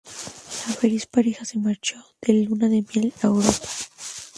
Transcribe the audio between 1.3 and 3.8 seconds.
se marcha de luna de miel a Europa.